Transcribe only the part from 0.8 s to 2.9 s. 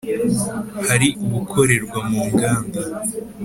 Hari ubukorerwa mu nganda